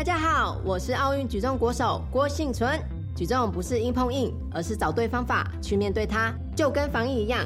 [0.00, 2.80] 大家好，我是奥运举重国手郭幸存。
[3.14, 7.44] 举重不是硬碰硬，而是找对方法去面对它，就跟防疫一样。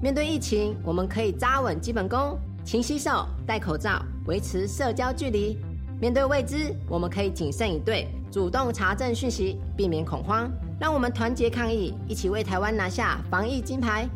[0.00, 5.58] 面对疫情，我们可以扎稳基本功，勤洗手、戴口罩，维持社交距离。
[6.00, 10.48] 面对未知，我们可以谨慎以对，主动查证讯息，避免恐慌。
[10.78, 14.08] 让我们团结抗疫，一起为台湾拿下防疫金牌。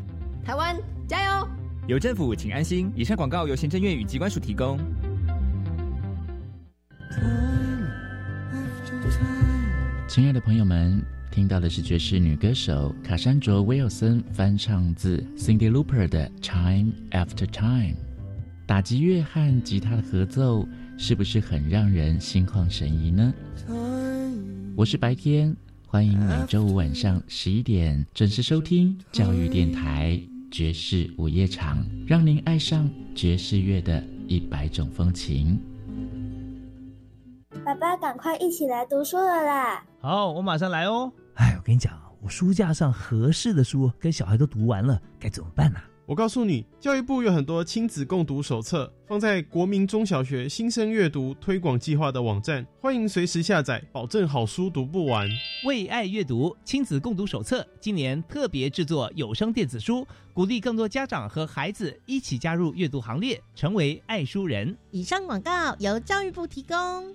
[0.45, 0.77] 台湾
[1.09, 1.49] 加油！
[1.89, 2.93] 有政府，请安心。
[2.95, 4.79] 以上广告由行政院与机关署提供。
[10.09, 11.01] 亲爱的朋友们，
[11.31, 17.95] 听到的是爵士女歌手卡珊卓·威尔森翻唱自 Cindy Lauper 的《Time After Time》。
[18.67, 23.33] 打击乐和吉他的合奏，是不是很让人心旷神怡呢？
[24.77, 25.57] 我是白天，
[25.87, 30.21] 欢迎每周五晚上十一点准时收听教育电台
[30.51, 35.59] 爵士午夜场，让您爱上爵士乐的一百种风情。
[37.71, 39.85] 爸爸，赶快一起来读书了啦！
[40.01, 41.13] 好，我马上来哦。
[41.35, 45.79] 哎，我跟你讲，我书架上合适的书跟小孩都读完了，该怎么办呢？
[46.05, 55.29] 我告诉你，教育部有很多亲子共读手册，放在国民中小学新生阅读推广计划的网站，欢迎随时下载，保证好书读不完。
[55.65, 64.77] 为爱阅读亲子共读手册，今年特别制作有声电子书，鼓励更多家长和孩子一起加入阅读行列，成为爱书人。
[64.91, 67.15] 以上广告由教育部提供。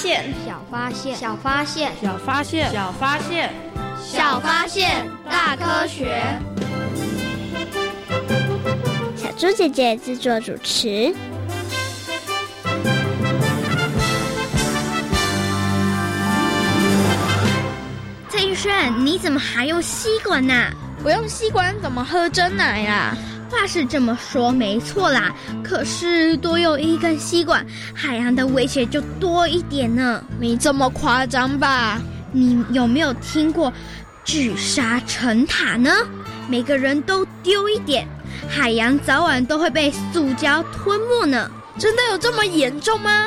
[0.00, 3.50] 小发现，小发现，小发现，小发现，小发现，
[4.02, 6.24] 小发现，大科学。
[9.14, 11.14] 小猪姐姐制作主持。
[18.30, 20.54] 蔡医生，你怎么还用吸管呢？
[21.02, 23.14] 不用吸管怎么喝真奶啊？
[23.50, 30.22] 话是这么说没错啦，可是多用一根吸管，海洋的威胁就多一点呢。
[30.38, 32.00] 没这么夸张吧？
[32.32, 33.72] 你有没有听过
[34.24, 35.90] 聚沙成塔呢？
[36.48, 38.06] 每个人都丢一点，
[38.48, 41.50] 海洋早晚都会被塑胶吞没呢。
[41.78, 43.26] 真的有这么严重吗？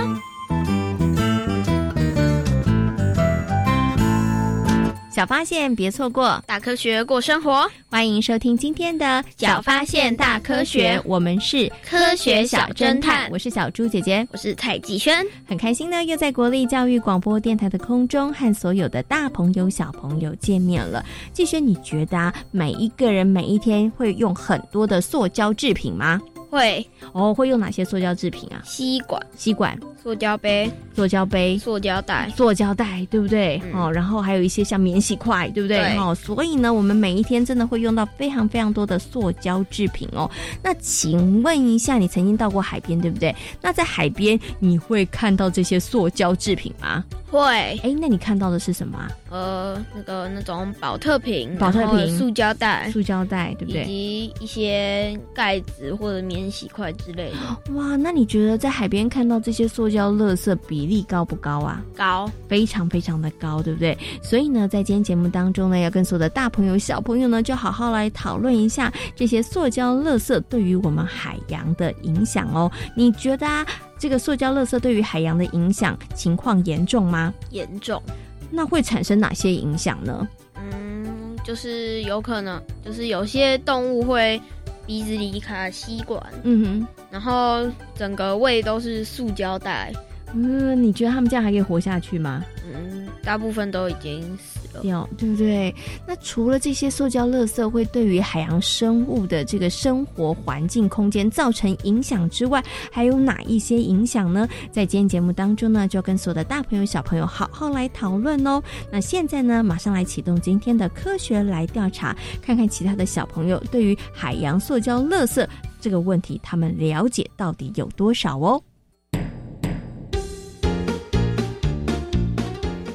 [5.23, 7.65] 小发现，别错过大科学过生活。
[7.89, 9.05] 欢迎收听今天的
[9.37, 13.29] 《小发现大科学》，我们是科学小侦探。
[13.31, 15.25] 我是小猪姐姐，我是蔡继轩。
[15.47, 21.01] 很开心呢，又在国立教育广播电台的空中和所有的大朋友、小朋友见面了。
[21.31, 26.19] 继轩，你觉得啊，每一个人每一天会用很多的塑胶制品吗？
[26.53, 28.61] 会哦，会用哪些塑胶制品啊？
[28.63, 33.59] 吸管、吸管、塑胶杯、塑胶杯、塑胶袋、塑胶袋，对不对？
[33.73, 35.97] 哦，然后还有一些像免洗筷，对不对？
[35.97, 40.29] 哦，所以呢，我们每一天真的会用到非常非常多的塑胶制品哦。
[40.61, 43.35] 那请问一下，你曾经到过海边，对不对？
[43.59, 47.03] 那在海边你会看到这些塑胶制品吗？
[47.33, 47.47] 会。
[47.83, 48.99] 哎，那你看到的是什么？
[49.29, 53.83] 呃，那个那种保特瓶、保特瓶、塑胶袋、塑胶袋，对不对？
[53.83, 57.73] 以及一些盖子或者免洗筷之类的。
[57.73, 61.81] 哇，那你觉得在海边看到这些塑胶垃圾比例高不高啊？
[61.95, 63.97] 高，非常非常的高，对不对？
[64.21, 72.71] 所以呢，在今天节目当中呢，要跟所有的大朋友、小朋友呢，就好好来讨论一下这些塑胶垃圾对于我们海洋的影响哦。
[72.95, 73.65] 你觉得啊，
[74.03, 77.33] 这个塑胶垃圾对于海洋的影响情况严重吗？
[77.51, 78.03] 严重。
[78.51, 80.27] 那会产生哪些影响呢？
[80.57, 84.41] 嗯，就是有可能，就是有些动物会
[84.85, 87.65] 鼻子里卡吸管，嗯哼，然后
[87.95, 89.93] 整个胃都是塑胶袋。
[90.33, 92.43] 嗯，你觉得他们这样还可以活下去吗？
[92.73, 95.73] 嗯，大部分都已经死掉，对不对？
[96.07, 104.47] 那除了这些塑胶垃圾会对于海洋生物的这个生活环境空间造成影响之外，还有哪一些影响呢？
[104.71, 108.61] 在今天节目当中呢，就要跟所有的大朋友小朋友好好来讨论哦。
[108.91, 115.47] 那现在呢，马上来启动今天的科学来调查，看看其他的小朋友对于海洋塑胶垃圾
[115.79, 118.61] 这个问题，他们了解到底有多少哦。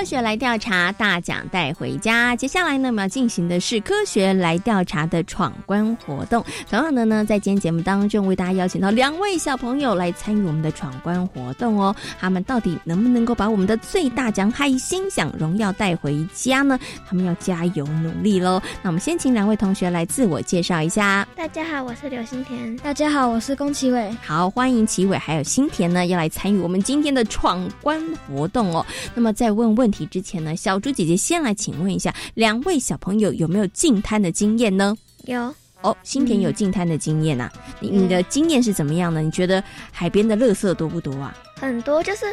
[0.00, 2.34] 科学来调查，大奖带回家。
[2.34, 6.42] 接下来呢，我们要进行的是科学来调查的闯关活动。
[6.70, 11.94] 同样的呢，在今天节目当中，为大家邀请到两位小朋友来参与我们的闯关活动哦。
[12.18, 16.80] 他们到底能不能够把我们的最大奖海星奖荣耀带回家呢？
[17.06, 18.58] 他们要加油努力喽。
[18.82, 21.28] 那我们先请两位同学来自我介绍一下。
[21.36, 22.74] 大家好，我是刘新田。
[22.78, 24.10] 大家好，我是宫崎伟。
[24.22, 28.86] 好，欢迎齐伟还有新田呢，要来参与我们今天的闯关活动哦。
[29.14, 34.96] 那么再问问题之前呢，小猪姐姐先来请问一下，两位小朋友有没有进滩的经验呢？
[35.24, 35.54] 有。
[35.82, 37.50] 哦，新田有进滩的经验呐。
[37.80, 39.22] 你你的经验是怎么样呢？
[39.22, 41.34] 你觉得海边的垃圾多不多啊？
[41.56, 42.26] 很多，就是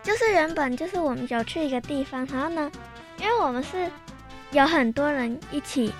[0.00, 2.70] 就是原本就是我们有去一个地方，然后呢，
[3.20, 3.90] 因为我们是
[4.52, 5.92] 有很多人一起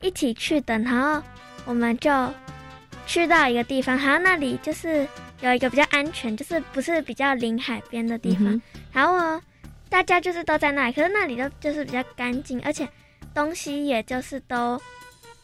[0.00, 1.22] 一起去的，然后
[1.64, 2.10] 我们就
[3.06, 5.06] 去到一个地方，然后那里就是
[5.42, 8.60] 有一个比较安全，就是不是比较临海边的地方，
[8.90, 9.40] 然后呢。
[9.92, 12.88] 大家就是都在那里，可是那里都就是比较干净，而且
[13.34, 14.80] 东西也就是都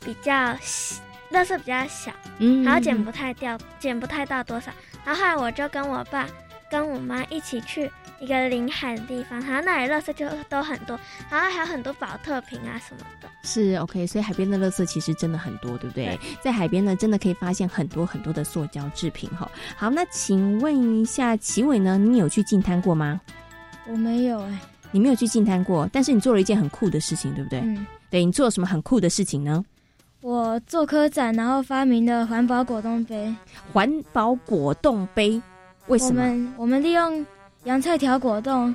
[0.01, 0.97] 比较小，
[1.31, 4.73] 垃圾比较小，嗯，然后捡不太掉，捡不太到多少。
[5.05, 6.27] 然后后来我就跟我爸
[6.71, 7.91] 跟我妈一起去
[8.21, 10.99] 一个临海的地方，然后那里垃圾就都很多，
[11.31, 13.29] 然后还有很多保特瓶啊什么的。
[13.43, 16.19] 是 OK，所以海边的垃圾其实真的很多，对不对？
[16.41, 19.51] 在海边呢，真的可以发现很多很多的塑胶制品哈。
[19.77, 23.21] 好，那请问一下齐伟呢，你有去进滩过吗？
[23.91, 27.61] 我没有哎，你没有去进滩过，但是你做了一件很酷的事情，对不对？
[27.61, 29.65] 嗯，对你做了什么很酷的事情呢？
[30.21, 33.33] 我做科展，然后发明的环保果冻杯。
[33.73, 35.41] 环保果冻杯，
[35.87, 36.23] 为什么？
[36.23, 37.25] 我们我们利用
[37.65, 38.75] 洋菜条果冻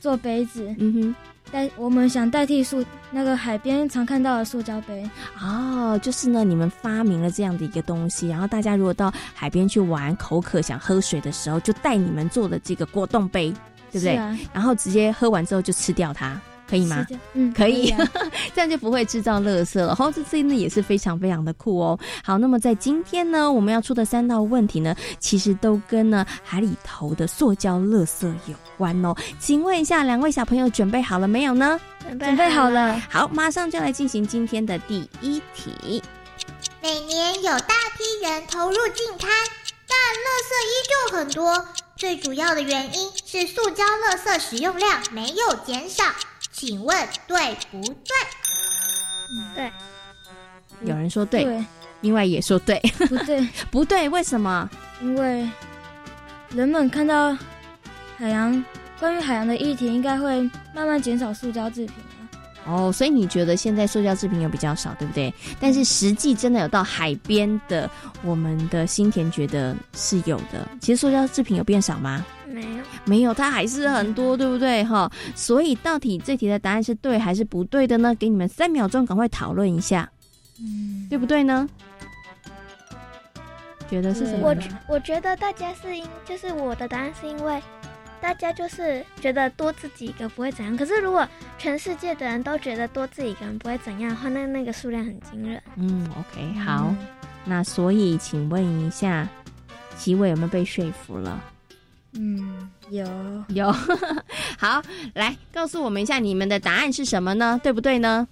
[0.00, 0.74] 做杯子。
[0.78, 1.14] 嗯哼，
[1.50, 5.08] 代我们想代替塑那个海边常看到的塑胶杯。
[5.40, 13.52] 哦，就是呢，你们发明了这样的一个东西，然后大家如果到海边去玩，口渴想喝水的时候，就带你们做的这个果冻杯。
[13.92, 14.14] 对不对？
[14.52, 17.06] 然后直接喝完之后就吃掉它，可以吗？
[17.34, 17.94] 嗯，可以，
[18.54, 19.88] 这样就不会制造垃圾了。
[19.88, 21.98] 然后这真的也是非常非常的酷哦。
[22.24, 29.14] 好，那么在今天呢，我们要出的三道问题呢，其实都跟呢海里头的塑胶垃圾有关哦。
[29.38, 31.78] 请问一下，两位小朋友准备好了没有呢？
[32.18, 32.98] 准备好了。
[33.10, 36.02] 好，马上就来进行今天的第一题。
[36.82, 39.30] 每年有大批人投入进滩，
[39.86, 41.64] 但垃圾依旧很多。
[42.02, 46.02] 最主要的原因是塑胶垃圾使用量没有减少，
[46.50, 48.12] 请问对不对？
[49.54, 49.72] 对，
[50.80, 51.64] 有人说对，
[52.00, 52.76] 另外也说对，
[53.08, 54.68] 不对， 不对，为什么？
[55.00, 55.48] 因为
[56.50, 57.38] 人们看到
[58.18, 58.64] 海洋
[58.98, 60.42] 关于海洋的议题，应该会
[60.74, 61.94] 慢慢减少塑胶制品。
[62.66, 65.32] 哦，所以你觉得现在塑胶制品有比较少，对不对？
[65.60, 67.90] 但是实际真的有到海边的，
[68.24, 70.68] 我们的新田觉得是有的。
[70.80, 72.24] 其实塑胶制品有变少吗？
[72.46, 74.84] 没有，没有，它还是很多，对不对？
[74.84, 78.14] 哈，所以到底这题的答案是对还是不对的呢？
[78.14, 80.08] 给你们三秒钟，赶快讨论一下，
[80.60, 81.68] 嗯，对不对呢？
[83.90, 84.48] 觉得是什么？
[84.48, 84.56] 我
[84.94, 87.60] 我觉得大家是因，就是我的答案是因为。
[88.22, 95.60] 大家就是觉得多自己一个不会怎样，可是如果全世界的人都觉得多自己一个人不会怎样的话，那那个数量很惊人。
[95.74, 96.94] 嗯，OK，好，
[97.44, 99.28] 那所以请问一下，
[99.98, 101.42] 齐伟有没有被说服了？
[102.12, 103.04] 嗯，有
[103.48, 103.72] 有。
[104.56, 104.80] 好，
[105.14, 107.58] 来告诉我们一下你们的答案是什么呢？
[107.60, 108.28] 对不对呢？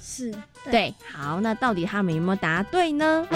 [0.00, 0.34] 是
[0.70, 0.94] 对。
[1.10, 3.26] 好，那到底他们有没有答对呢？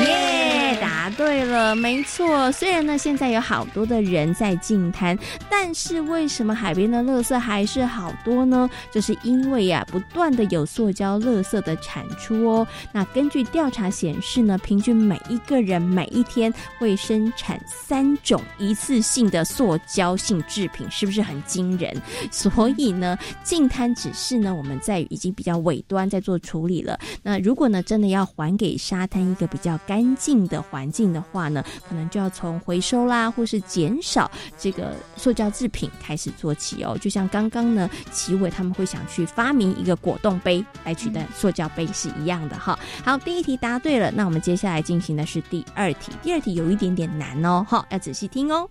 [0.00, 2.50] 耶，答对了，没错。
[2.50, 5.16] 虽然呢，现在有好多的人在净滩，
[5.50, 8.68] 但是为什么海边的垃圾还是好多呢？
[8.90, 12.66] 就是因为呀，不断的有塑胶垃圾的产出哦。
[12.90, 21.94] 那根据调查显示呢，平均每一个人每一天会生产三种一次性的塑胶性制品，是不是很惊人？
[22.30, 26.98] 所以呢，净滩只是呢，我们在已经比较尾端在做处理了。
[27.22, 36.96] 那如果呢，真的要还给沙滩一个比较干净的环境的话呢，可能就要从回收啦，或是减少这个塑胶制品开始做起哦。
[37.00, 42.78] 就像刚刚呢，奇伟他们会想去发明一个果冻杯来取代塑胶杯是一样的哈。
[43.04, 46.12] 好，第一题答对了，那我们接下来进行的是第二题。
[46.22, 48.68] 第二题有一点点难哦，哈，要仔细听哦。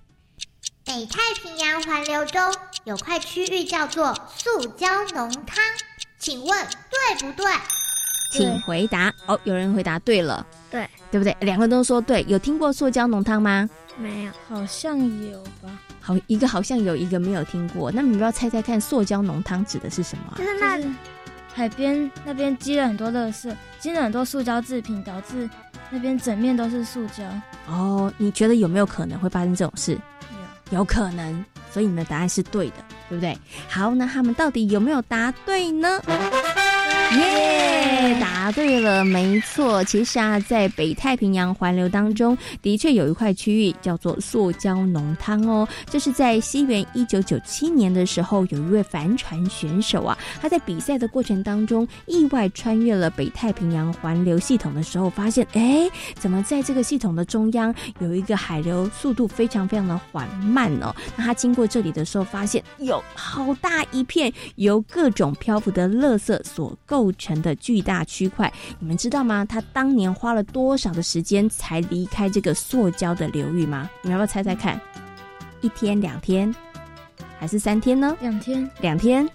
[0.83, 2.41] 北太平洋环流中
[2.85, 5.63] 有块区域叫做塑胶浓汤，
[6.17, 7.45] 请问对不对？
[8.31, 9.39] 请回答哦。
[9.43, 11.35] 有人回答对了，对对不对？
[11.41, 12.25] 两个都说对。
[12.27, 13.69] 有听过塑胶浓汤吗？
[13.97, 14.97] 没有，好像
[15.29, 15.69] 有吧。
[15.99, 17.91] 好，一个好像有一个没有听过。
[17.91, 20.33] 那你们要猜猜看，塑胶浓汤指的是什么？
[20.37, 20.79] 就是那
[21.53, 25.47] 海边那边积了很多垃圾，积了很多塑胶制品，导致
[25.89, 27.23] 那边整面都是塑胶。
[27.67, 29.99] 哦，你觉得有没有可能会发生这种事？
[30.71, 31.45] 有，有可能。
[31.69, 32.75] 所以你们的答案是对的，
[33.07, 33.37] 对不对？
[33.69, 36.01] 好，那他们到底有没有答对呢？
[37.17, 39.83] 耶，答对了，没错。
[39.83, 45.67] 其实啊，在北太平洋环流当中，的确有一块区域叫做塑胶浓汤哦。
[45.89, 60.95] 这是在西元一九九七年的时候，有一位帆船选手啊，他在比赛的过程当中，意外穿越了北太平洋环流系统的时候，发现，哎，怎么在这个系统的中央有一个海流速度非常非常的缓慢哦？
[61.17, 67.00] 那他经过这里的时候，发现有好大一片由各种漂浮的垃圾所构。
[67.01, 69.43] 构成的巨大区块，你们知道吗？
[69.43, 73.89] 他当年花了多少的时间才离开这个塑胶的流域吗？
[74.03, 74.79] 你们要不要猜猜看？
[75.61, 76.53] 一天、两天，
[77.39, 78.15] 还是三天呢？
[78.21, 79.27] 两天，两天。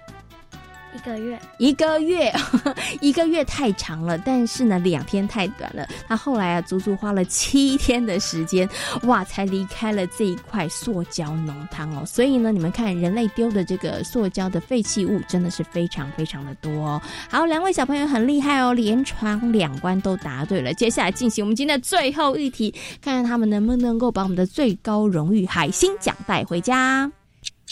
[0.96, 2.32] 一个月，一个月，
[3.02, 5.86] 一个月太长了，但是呢，两天太短了。
[6.08, 8.66] 他后来啊，足足花了七天的时间，
[9.02, 12.02] 哇，才离开了这一块塑胶浓汤哦。
[12.06, 17.02] 所以呢，你们看，人类丢的这个塑胶的废弃物真的是非常非常的多哦。
[17.28, 20.72] 好，两位小朋友很厉害哦，连闯两关都答对了。
[20.72, 27.12] 接下来进行我们今天的最后一题，看看他们能不能够把我们的最高荣誉海星奖带回家。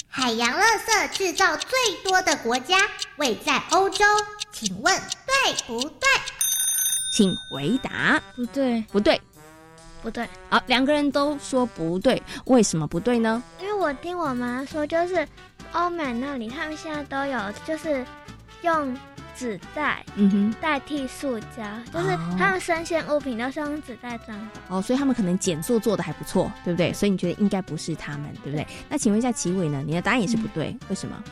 [0.08, 1.70] 海洋垃圾制造最
[2.04, 2.78] 多的国家
[3.16, 4.04] 位在欧洲，
[4.52, 6.08] 请问对不对？
[7.16, 8.20] 请回答。
[8.34, 9.20] 不对，不对，
[10.02, 10.28] 不对。
[10.50, 13.42] 好，两个人都说不对，为什么不对呢？
[13.60, 15.26] 因为我听我妈说，就是
[15.72, 18.04] 欧美那里，他们现在都有，就是
[18.62, 18.96] 用。
[19.36, 21.62] 纸袋，嗯哼，代替塑胶，
[21.92, 24.60] 就是他们生鲜物品都是用纸袋装的。
[24.68, 26.92] 哦，所以他们可能减塑做的还不错，对不对？
[26.92, 28.66] 所以你觉得应该不是他们，对不对？
[28.88, 29.82] 那请问一下齐伟呢？
[29.86, 31.22] 你的答案也是不对，为什么？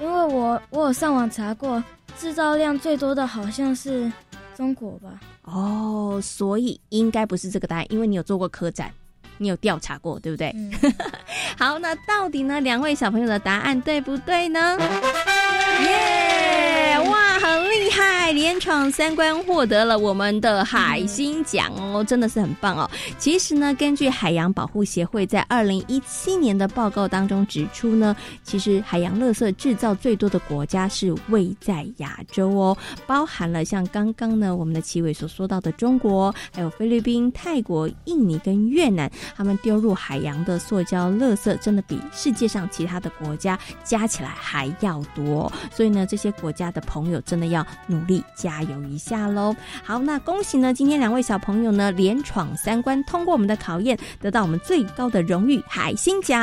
[0.00, 1.82] 因为我我有上网查过，
[2.18, 4.10] 制造量最多的好像是
[4.56, 5.18] 中国吧？
[5.42, 8.92] 哦，所以应该不是这个答案，因为你有做过科展，
[9.38, 10.54] 你有调查过，对不对？
[11.58, 12.60] 好，那到底呢？
[12.60, 14.78] 两位小朋友的答案对不对呢？
[15.80, 16.27] 耶！
[17.48, 22.88] 很厉害，连闯三关，获得了我们的海星奖哦，真的是很棒哦。
[23.16, 32.76] 其实呢，根据海洋保护协会在二零一七年的报告当中指出呢，其实海洋垃圾制造最多的国家是位在亚洲哦，
[33.06, 45.50] 包含了像刚刚呢我们的齐伟所说到的中国，还有菲律宾、泰国、印尼跟越南，他们丢入海洋的塑胶垃圾真的比世界上其他的国家加起来还要多。
[45.72, 49.54] 所以呢，这些国家的朋友真那要努力加油一下喽。
[49.82, 56.38] 好，那恭喜呢，今天两位小朋友呢连闯三关，通过我们的考验，得到我们最高的荣誉海星奖。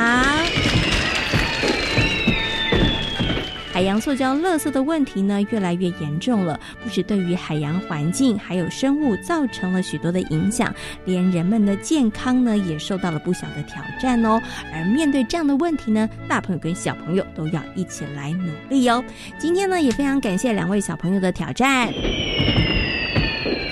[3.76, 14.40] 海洋塑胶垃圾的问题呢，越来越严重了，不止对于海洋环境还有生物造成了许多的影响，连人们的健康呢，也受到了不小的挑战哦。
[14.72, 19.04] 而面对这样的问题呢，大朋友跟小朋友都要一起来努力哦。
[19.38, 21.92] 今天呢，也非常感谢两位小朋友的挑战。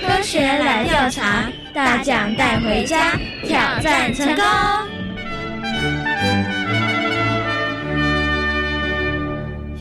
[0.02, 4.44] 科学来调查，大奖带回家，挑战成功。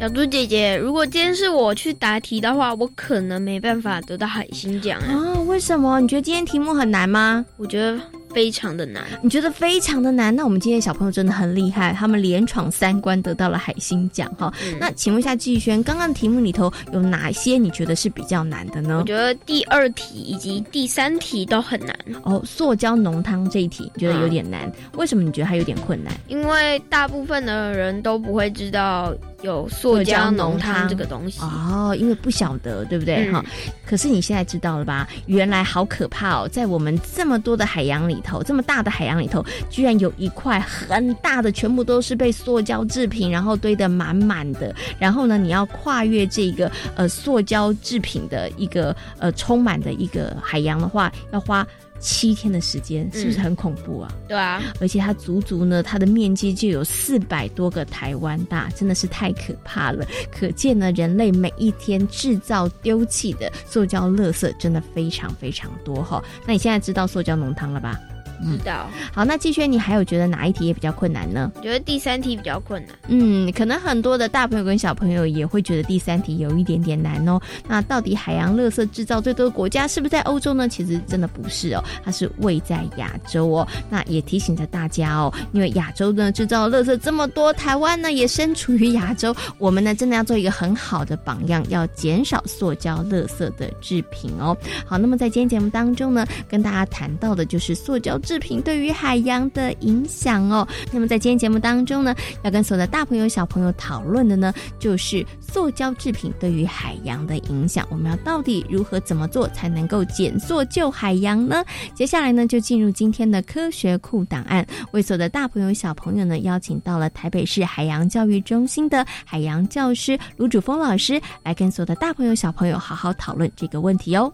[0.03, 5.41] 小猪姐姐，如果今天是我去答题的话，我可能没办法得到海星奖哦。
[5.47, 6.01] 为什么？
[6.01, 7.45] 你觉得今天题目很难吗？
[7.55, 7.97] 我觉得
[8.33, 9.01] 非常的难。
[9.21, 10.35] 你觉得非常的难？
[10.35, 14.53] 那我们今天小朋友真的很厉害，他们连闯三关得到了海星奖哈。
[14.77, 18.97] 那请问一下季轩，刚刚题目里头有哪些你觉得是比较难的呢？
[18.99, 21.97] 我觉得第二题以及第三题都很难。
[22.23, 26.13] 哦，塑胶浓汤这一题你觉得有点难，为什么你觉得它有点困难？
[26.27, 33.29] 因为大部分的人都不会知道有塑胶浓汤这个东西哦，因为不晓得，对不对？
[33.29, 33.43] 哈，
[33.85, 35.07] 可是你现在知道了吧？
[35.25, 44.73] 原来好可怕哦，在我们这么多的海洋里头，这么大的海洋里头，居然有一块很大的，全部都是被塑胶制品，然后堆得满满的。
[44.97, 51.67] 然后呢，你要跨越这个呃塑胶制品的一个呃充满的一个海洋的话，要花。
[52.03, 54.13] 七天的时间是不是很恐怖啊？
[54.27, 60.05] 对啊，而且它足足呢，它的面积就有四百多个台湾大，真的是太可怕了。
[60.29, 66.21] 可见呢，人类每一天制造丢弃的塑胶垃圾真的非常非常多哈。
[66.45, 67.97] 那你现在知道塑胶浓汤了吧？
[68.43, 68.89] 知道。
[69.13, 71.51] 好，那季轩，你还有觉得哪一题也比较困难呢？
[71.55, 72.95] 我觉得第三题比较困难。
[73.07, 77.39] 嗯，可能很多的大朋友跟小朋友也会觉得第三题有一点点难哦。
[77.67, 80.67] 那到底海洋垃圾制造最多的国家是不是在欧洲呢？
[80.67, 83.67] 其实真的不是哦，它是位在亚洲哦。
[83.89, 94.55] 那也提醒着大家哦，因为亚洲呢制造垃圾这么多，台湾呢也身处于亚洲，我们呢真的要做一个很好的榜样，要减少塑胶垃圾的制品哦。
[94.85, 98.39] 好，那么在今天节目当中呢，跟大家谈到的就是塑胶制。
[98.43, 100.67] 品对于海洋的影响哦。
[100.91, 102.13] 那么在今天节目当中呢，
[102.43, 107.87] 要跟所有的大朋友小朋友讨论的呢，就是塑胶制品对于海洋的影响。
[107.89, 111.63] 我们要到底如何怎么做才能够减塑救海洋呢？
[111.93, 124.33] 接下来呢，就进入今天的科学库档案，为所有的大朋友小朋友呢，邀请到了台北市海洋教育中心的海洋教师卢主峰老师，来跟所有的大朋友小朋友好好讨论这个问题哦。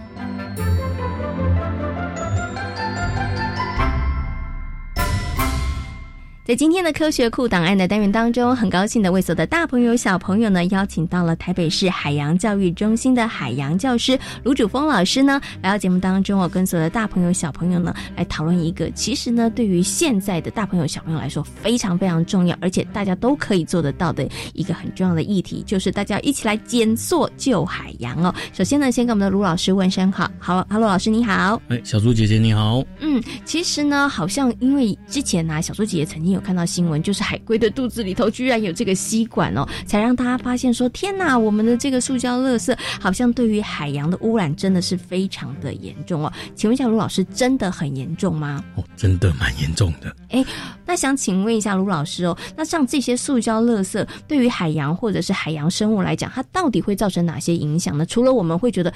[6.43, 28.33] 在今天的科学库档案的单元当中，很高兴的为所有的大朋友小朋友呢，邀请到了台北市海洋教育中心的海洋教师卢主峰老师呢，来到节目当中，我跟所有的大朋友小朋友呢，来讨论一个其实呢，对于现在的大朋友小朋友来说非常非常重要，而且大家都可以做得到的一个很重要的议题，就是大家一起来减塑救海洋哦。
[28.51, 36.40] 首先呢，先跟我们的卢老师问声好，好哈喽，老师你好，哎，小猪姐姐你好，嗯，其实呢，好像因为之前呢，小猪姐姐曾经有。
[36.41, 46.33] 看到新闻，就是海龟的肚子里头居然有这个吸管哦，才让大家发现说：天哪，我们的这个塑胶垃圾好像对于海洋的污染真的是非常的严重哦。
[46.55, 48.63] 请问一下卢老师，真的很严重吗？
[48.75, 50.15] 哦，真的蛮严重的。
[50.29, 50.43] 哎，
[50.85, 58.05] 那想请问一下卢老师哦，那像这些塑胶垃圾对于海洋或者是海洋生物来讲，它到底会造成哪些影响呢？
[58.05, 58.93] 除了我们会觉得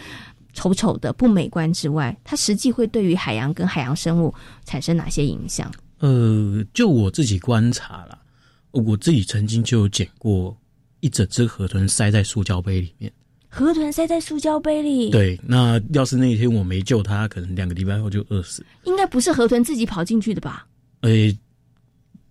[0.54, 5.70] 丑丑的不美观之外，它实际会对于海洋跟海洋生物产生哪些影响？
[6.00, 8.20] 呃，就我自己观察了，
[8.72, 10.56] 我自己曾经就捡过
[11.00, 13.12] 一整只河豚塞在塑胶杯里面。
[13.48, 15.10] 河豚塞在塑胶杯里？
[15.10, 18.66] 对，那要是那一天我没救它，可能两个礼拜后就饿死。
[18.84, 20.68] 应该不是河豚自己跑进去的吧？
[21.00, 21.10] 呃，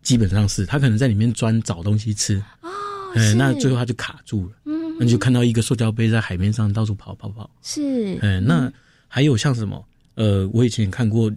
[0.03, 2.37] 基本上是，它可能在里面钻找东西吃。
[2.61, 2.69] 哦，
[3.15, 4.53] 哎，那最后它就卡住了。
[4.67, 7.51] 嗯，那就看到一个塑胶杯在海面上到处跑跑跑。
[7.63, 8.71] 是，哎，那
[9.09, 9.83] 还有像什么？
[10.17, 11.33] 呃，我以前看过。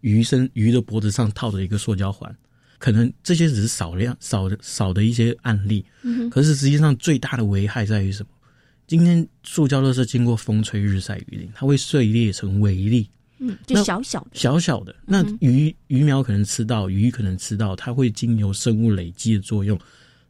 [0.00, 2.34] 鱼身鱼的脖子上套着一个塑胶环，
[2.78, 5.84] 可能这些只是少量少的少的一些案例，
[6.30, 8.30] 可是实际上最大的危害在于什么？
[8.86, 13.08] 今天塑胶垃圾经过风吹日晒雨淋，它会碎裂成微粒，
[13.38, 14.30] 嗯，就小小的。
[14.32, 14.94] 小小的。
[15.06, 19.78] 那鱼鱼苗可能吃到，鱼可能吃到，它会经由生物累积的作用，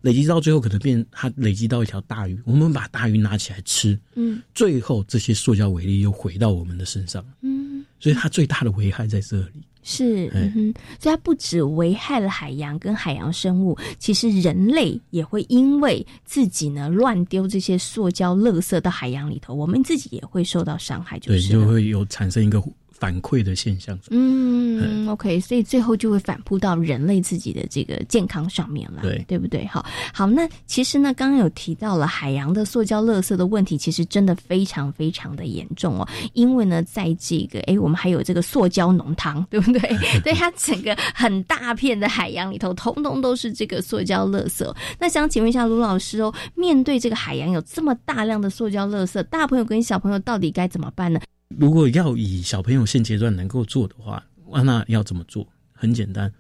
[0.03, 7.60] 累积到最后可能变它累积到一条大鱼，我们把大鱼拿起来吃，嗯，最后这些塑胶微粒又回到我们的身上，嗯。
[8.01, 22.61] 所以它最大的危害在这里，是，嗯哼，所以它不止危害了海洋跟海洋生物，其实人类也会因为自己呢乱丢这些塑胶垃圾到海洋里头，我们自己也会受到伤害，就是就会有产生一个
[23.01, 23.99] 反馈的现象。
[24.11, 29.67] 嗯，OK，所以最后就会反扑到人类自己的这个健康上面了，对对不对？
[29.67, 36.07] 好，好，那其实呢，刚刚有提到了海洋的塑胶垃圾的问题，其实真的非常非常的严重哦。
[36.35, 39.81] 因为呢，在这个哎，我们还有这个塑胶浓汤， 对不对？
[40.23, 44.71] 对它整个很大片的海洋里头，通通都是这个塑胶垃圾。
[44.99, 51.21] 那想请问一下卢老师哦，面对这个海洋有这么大量的塑胶垃圾，大朋友跟小朋友到底该怎么办呢？
[51.57, 54.25] 如果要以小朋友现阶段能够做的话，
[54.65, 55.47] 那要怎么做？
[55.73, 56.33] 很简单，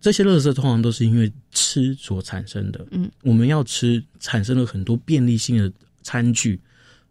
[0.00, 2.86] 这些垃圾通常都是因为吃所产生的。
[2.90, 6.60] 嗯，我们要吃，产生了很多便利性的餐具、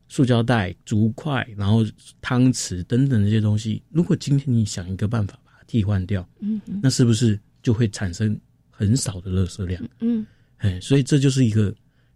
[0.10, 1.86] 塑胶袋、竹筷，然后
[2.22, 3.82] 汤匙等等这些东西。
[3.89, 8.38] 如果今天你想一个办法把它替换掉，嗯，那是不是就会产生
[8.69, 9.82] 很少的垃圾量？
[10.02, 10.26] 嗯，
[10.58, 11.74] 哎，所以这就是一个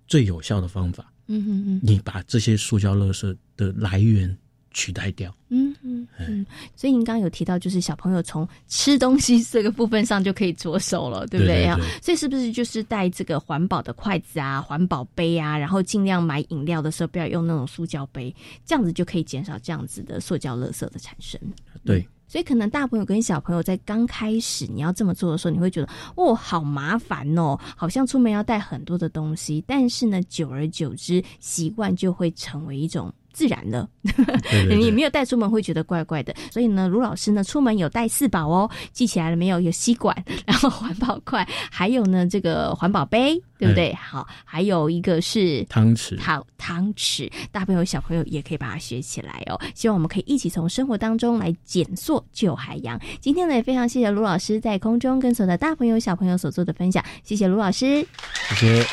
[0.07, 1.11] 最有效的方法。
[1.27, 4.37] 嗯嗯嗯，你把这些塑胶垃圾的来源
[4.71, 5.33] 取代掉。
[5.49, 11.79] 嗯嗯嗯，所以您刚刚有提到，就是小朋友从吃东西这个部分上就可以着手了，对不对啊？
[12.01, 21.39] 所以是不是就是带这个环保的筷子啊、环保杯啊，然后尽量买饮料的时候不要用那种塑胶杯，这样子就可以减少这样子的塑胶垃圾的产生。
[21.85, 22.07] 对。
[22.29, 29.63] 所以可能大朋友跟小朋友在刚开始你要这么做的时候，你会觉得哦好麻烦哦，好像出门要带很多的东西。
[29.65, 33.87] 但是呢，久而久之，习惯就会成为一种自然了。
[34.67, 36.33] 你没有带出门会觉得怪怪的。
[36.49, 39.59] 所以呢，卢老师呢出门有带四宝哦，记起来了没有？
[39.61, 40.15] 有吸管，
[40.47, 43.93] 然后环保筷，还有呢这个环保杯，对不对？
[43.93, 47.31] 好，还有一个是汤匙，汤汤匙。
[47.51, 49.59] 大朋友小朋友也可以把它学起来哦。
[49.75, 52.23] 希望我们可以一起从生活当中来减塑。
[52.33, 58.07] 救海洋，今天呢也非常谢谢卢老师在空中跟所有的大朋友小朋友所做的分享，谢谢卢老师，
[58.49, 58.85] 谢谢。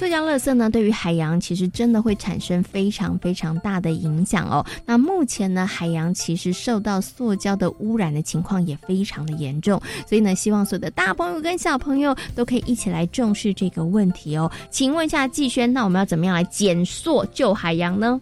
[0.00, 4.64] 塑胶垃圾呢，对于海洋其实真的会产生非常非常大的影响哦。
[4.86, 14.50] 那目前呢，海洋其实受到塑胶的污染的情况也非常的严重，所以呢，希望所有的大朋友跟小朋友都可以一起来重视这个问题哦。
[14.70, 18.18] 请问一下季轩，那我们要怎么样来减塑救海洋呢？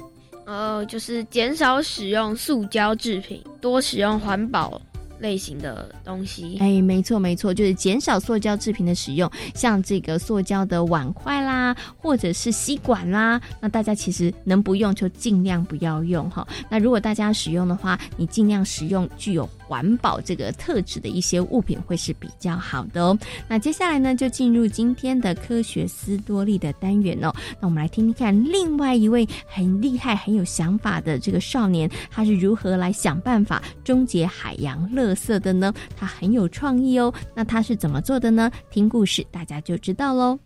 [0.46, 4.82] 呃，就是减少使用塑胶制品，多使用环保
[5.18, 6.56] 类型的东西。
[6.60, 16.46] 哎，没错没错，就是减少塑胶制品的使用，像这个塑胶的碗筷啦，或者是吸管啦，那大家其实能不用就尽量不要用哈。
[16.68, 23.16] 那如果大家使用的话，你尽量使用具有环保这个特质的一些物品会是比较好的哦。
[23.46, 27.30] 那接下来呢，就进入今天的科学斯多利的单元哦。
[27.60, 35.70] 那我们来听听看，另外一位很厉害、很有想法的这个少年，他是如何来想办法终结海洋垃圾的呢？
[35.94, 37.12] 他很有创意哦。
[37.34, 38.50] 那他是怎么做的呢？
[38.70, 40.38] 听故事大家就知道喽。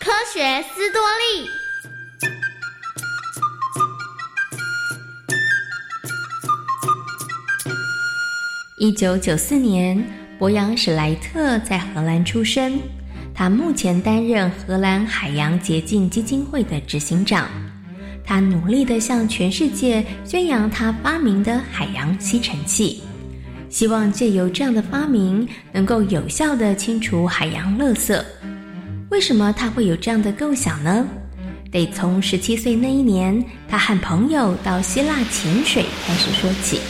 [0.00, 1.63] 科学斯多利。
[8.76, 10.04] 一九九四年，
[10.36, 12.76] 博扬史莱特在荷兰出生。
[13.32, 17.48] 他目前担任荷兰海洋洁净基金会的执行长。
[18.24, 23.00] 他努力地向全世界宣扬他发明的海洋吸尘器，
[23.70, 28.20] 希望借由这样的发明，能够有效地清除海洋垃圾。
[29.08, 31.06] 为什么他会有这样的构想呢？
[31.70, 36.80] 得从十七岁那一年，他和朋友到希腊潜水开始说起。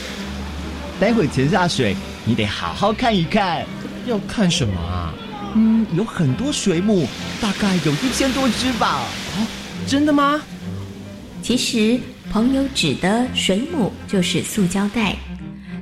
[1.01, 3.65] 待会潜下水，你得好好看一看。
[4.07, 5.15] 要看什么啊？
[5.55, 7.07] 嗯，有很多水母，
[7.41, 9.01] 大概有一千多只吧。
[9.37, 9.47] 哦，
[9.87, 10.41] 真的吗？
[11.43, 11.99] 其实，
[12.31, 15.17] 朋友指的水母就是塑胶袋。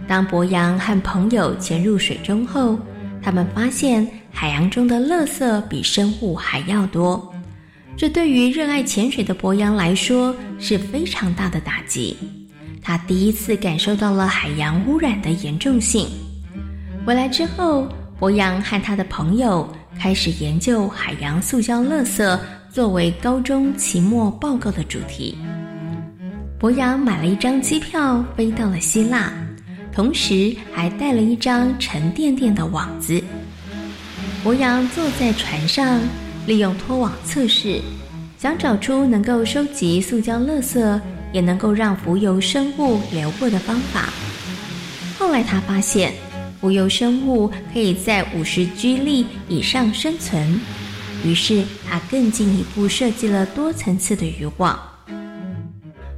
[0.09, 2.79] 当博洋和朋友潜入水中后，
[3.23, 7.33] 他们发现海洋中的垃圾比生物还要多。
[7.97, 12.17] 这对于热爱潜水的博洋来说是非常大的打击。
[12.83, 16.09] 他第一次感受到了海洋污染的严重性。
[17.07, 22.39] 回来之后，博洋和他的朋友开始研究海洋塑胶垃圾
[22.71, 25.39] 作为高中期末报告的主题。
[26.59, 29.33] 博洋买了一张机票飞到了希腊，
[29.93, 33.23] 同时还带了一张沉甸甸的网子。
[34.43, 36.01] 博洋坐在船上，
[36.47, 37.81] 利用拖网测试，
[38.39, 41.01] 想找出能够收集塑胶垃圾。
[41.33, 44.13] 也能够让浮游生物流过的方法。
[45.19, 46.13] 后来他发现，
[46.61, 50.61] 浮游生物可以在五十居力以上生存，
[51.25, 54.79] 于是他更进一步设计了多层次的渔网。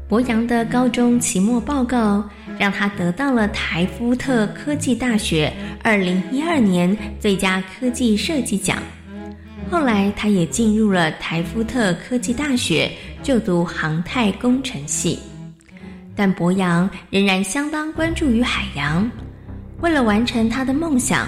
[0.06, 2.22] 博洋的高中期末报告
[2.58, 8.78] 让他得到了台夫特科技大学二零一二年最佳科技设计奖。
[9.70, 12.92] 后来，他也进入了台夫特科技大学
[13.24, 15.18] 就读航太工程系。
[16.14, 19.10] 但博洋仍然相当关注于海洋。
[19.80, 21.26] 为了完成他的梦想，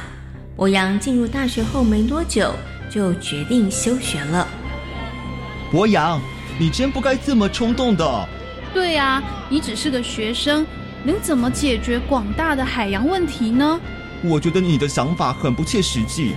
[0.54, 2.54] 博洋进入大学后没多久
[2.88, 4.46] 就决定休学了。
[5.72, 6.20] 博洋，
[6.58, 8.28] 你真不该这么冲动的。
[8.72, 10.64] 对啊，你只是个学生，
[11.02, 13.80] 能怎么解决广大的海洋问题呢？
[14.22, 16.34] 我觉得你的想法很不切实际。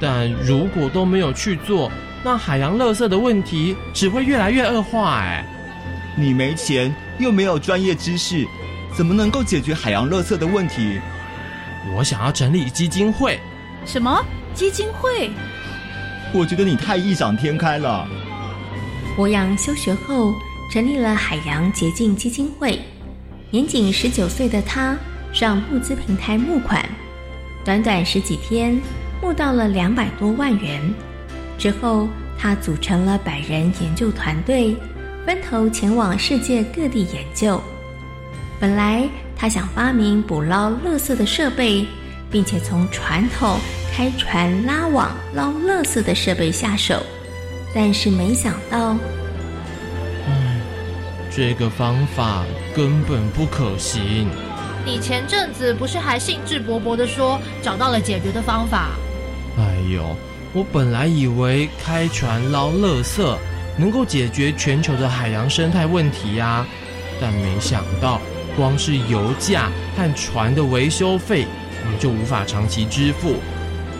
[0.00, 5.20] 但如果都没有去做，那海洋垃圾的问题只会越来越恶化。
[5.20, 5.44] 哎，
[6.16, 8.46] 你没钱又没有专业知识，
[8.94, 11.00] 怎么能够解决海洋垃圾的问题？
[11.96, 13.38] 我想要成立基金会。
[13.86, 15.30] 什么基金会？
[16.32, 18.06] 我觉得你太异想天开了。
[19.16, 20.34] 博洋休学后
[20.72, 22.80] 成立了海洋洁净基金会，
[23.50, 24.96] 年仅十九岁的他
[25.32, 26.84] 上募资平台募款，
[27.64, 28.78] 短短十几天。
[29.22, 30.80] 募到了两百多万元
[31.60, 34.74] 之后，他组成了百人研究团队，
[35.26, 37.60] 分头前往世界各地研究。
[38.58, 41.86] 本来他想发明捕捞垃圾的设备，
[42.30, 43.58] 并且从传统
[43.92, 47.04] 开船拉网捞垃圾的设备下手，
[47.74, 48.96] 但是没想到，
[50.26, 50.60] 唉，
[51.30, 54.26] 这个方法根本不可行。
[54.86, 58.92] 你前阵子不是还兴致勃勃的说找到了解决的方法？
[59.58, 60.16] 哎呦，
[60.52, 63.36] 我本来以为开船捞垃圾
[63.76, 66.66] 能够解决全球的海洋生态问题呀，
[67.20, 68.20] 但没想到
[68.56, 71.46] 光是油价和船的维修费，
[71.84, 73.36] 我们就无法长期支付，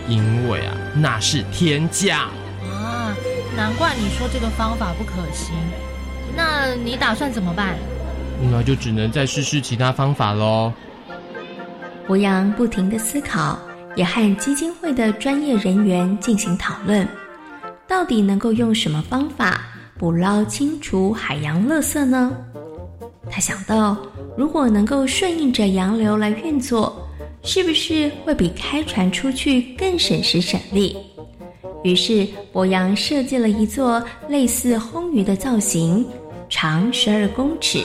[0.09, 2.29] 因为啊，那是天价
[2.65, 3.15] 啊！
[3.57, 5.55] 难怪你说这个方法不可行。
[6.37, 7.77] 那你打算怎么办？
[8.51, 10.73] 那就只能再试试其他方法喽。
[12.07, 13.57] 博洋不停的思考。
[13.97, 17.07] 也和基金会的专业人员进行讨论，
[17.87, 19.63] 到底能够用什么方法
[19.99, 22.33] 捕捞清除海洋垃圾呢？
[23.31, 23.97] 他想到，
[24.37, 27.09] 如果能够顺应着洋流来运作，
[27.43, 30.97] 是不是会比开船出去更省时省力？
[31.83, 36.07] 于是，博洋设计了一座类似轰鱼的造型，
[36.49, 37.83] 长十二公尺，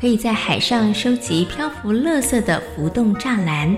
[0.00, 3.76] 可以在海上收集漂浮垃圾的浮动栅栏。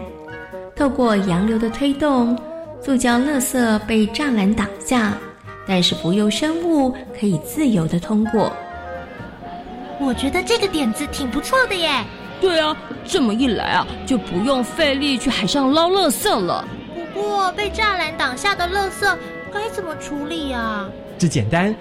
[0.78, 2.38] 透过洋流的推动，
[2.80, 5.18] 塑胶垃圾被栅栏挡下，
[5.66, 8.52] 但是浮游生物可以自由的通过。
[10.00, 11.90] 我觉得这个点子挺不错的耶。
[12.40, 16.64] 对啊，这么一来啊，就不用费力去海上捞垃圾了。
[17.12, 19.16] 不过被栅栏挡下的垃圾
[19.52, 20.88] 该怎么处理啊？
[21.18, 21.74] 这简单，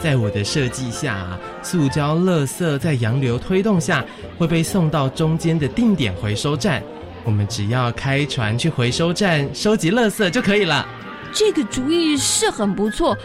[0.00, 4.04] 在我的设计下，塑胶垃圾在洋流推动下
[4.36, 6.82] 会被送到中间的定点回收站。
[7.24, 10.86] 我们只要开船去回收站收集垃圾就可以了。
[11.32, 13.16] 这个主意是很不错，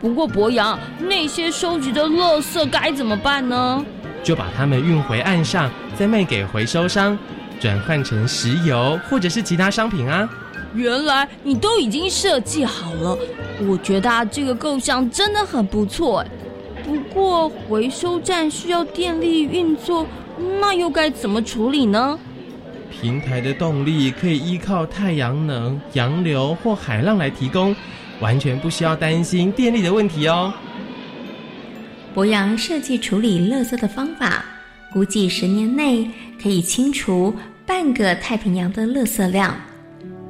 [0.00, 3.84] 不过博洋，那些收集的垃圾该怎么办呢？
[4.22, 7.16] 就把它们运回岸上，再卖给回收商，
[7.60, 10.28] 转换成石油或者是其他商品啊。
[10.74, 13.16] 原来你都已经设计好了，
[13.66, 16.24] 我觉得啊，这个构想真的很不错。
[16.84, 20.06] 不过回收站需要电力运作，
[20.60, 22.18] 那又该怎么处理呢？
[23.00, 27.74] 平台的动力可以依靠太阳能、洋流或海浪来提供，
[28.20, 30.52] 完全不需要担心电力的问题哦。
[32.14, 34.44] 博洋设计处理垃圾的方法，
[34.92, 36.10] 估计十年内
[36.42, 37.34] 可以清除
[37.66, 39.54] 半个太平洋的垃圾量，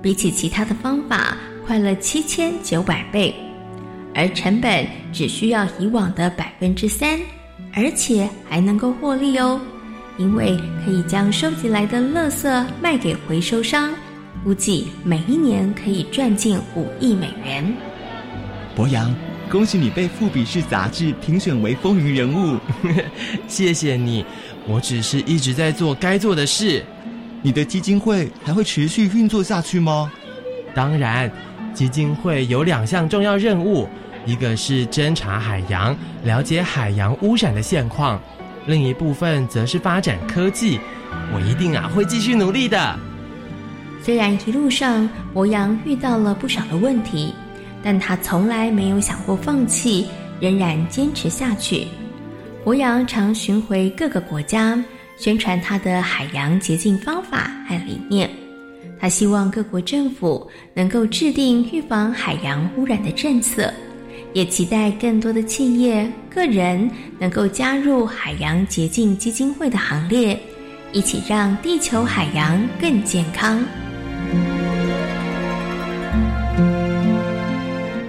[0.02, 3.32] 比起其他的方法快了七千九百倍，
[4.14, 7.20] 而成本只需要以往的百分之三，
[7.72, 9.60] 而且还能够获利哦。
[10.18, 13.92] 因为可以将收集来的垃圾卖给回收商，
[14.42, 17.76] 估计每一年可以赚进五亿美元。
[18.74, 19.14] 博洋，
[19.50, 22.58] 恭喜你被《富比士》杂志评选为风云人物，
[23.46, 24.24] 谢谢你。
[24.66, 26.82] 我只是一直在做该做的事。
[27.42, 30.10] 你的基金会还会持续运作下去吗？
[30.74, 31.30] 当然，
[31.74, 33.86] 基金会有两项重要任务，
[34.24, 38.20] 一个是侦查海洋，了解海洋污染的现况。
[38.66, 40.80] 另一部分则是发展科技，
[41.32, 42.98] 我一定啊会继续努力的。
[44.02, 47.32] 虽然一路上博洋遇到了不少的问题，
[47.82, 50.06] 但他从来没有想过放弃，
[50.40, 51.86] 仍然坚持下去。
[52.64, 54.82] 博洋常巡回各个国家，
[55.16, 58.28] 宣传他的海洋洁净方法和理念。
[58.98, 63.72] 他希望各国政府能够制定预防海洋污染的政策。
[64.32, 70.38] 也期待更多的企业、个人能够加入海洋洁净基金会的行列，
[70.92, 73.62] 一起让地球海洋更健康。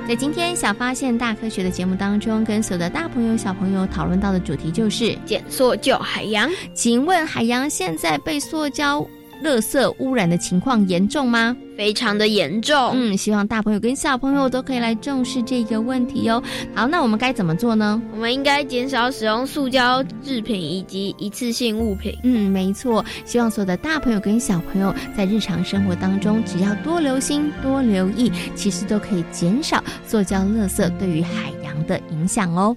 [0.07, 6.49] 在今天小发现大科学的节目当中，跟所有的大朋友小朋友讨论到的主题就是减塑救海洋。
[6.73, 9.05] 请问海洋现在被塑胶
[9.43, 11.55] 垃圾污染的情况严重吗？
[11.77, 12.91] 非常的严重。
[12.95, 16.41] 嗯，希望大朋友跟小朋友都可以来重视这个问题哦。
[16.73, 18.01] 好，那我们该怎么做呢？
[18.13, 22.17] 我们应该减少使用塑胶制品以及一次性物品。
[22.23, 23.05] 嗯，没错。
[23.25, 32.75] 希望所有的大朋友跟小朋友在日常生活当中，只要多留心、多留意，其实都可以减少塑胶垃圾对于海洋的影响哦。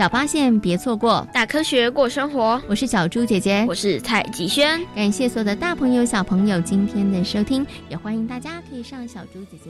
[0.00, 2.58] 小发现，别错过大科学过生活。
[2.66, 4.80] 我是小猪姐姐，我是蔡吉轩。
[4.94, 9.68] 感谢所有的大朋友、小朋友今天的收听，也欢迎大家可以上小猪姐姐。